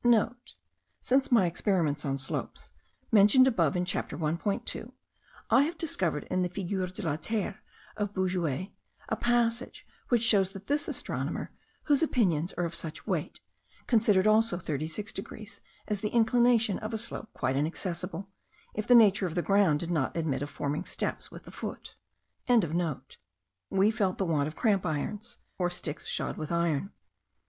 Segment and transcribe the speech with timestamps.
[0.00, 2.70] *(* Since my experiments on slopes,
[3.10, 4.92] mentioned above in Chapter 1.2,
[5.50, 7.58] I have discovered in the Figure de la Terre
[7.96, 8.68] of Bouguer,
[9.08, 11.50] a passage, which shows that this astronomer,
[11.86, 13.40] whose opinions are of such weight,
[13.88, 18.28] considered also 36 degrees as the inclination of a slope quite inaccessible,
[18.74, 21.96] if the nature of the ground did not admit of forming steps with the foot.)
[23.68, 26.92] We felt the want of cramp irons, or sticks shod with iron.